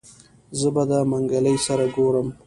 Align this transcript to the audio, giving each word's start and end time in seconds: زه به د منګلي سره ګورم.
زه 0.59 0.69
به 0.75 0.83
د 0.89 0.91
منګلي 1.11 1.55
سره 1.65 1.85
ګورم. 1.95 2.27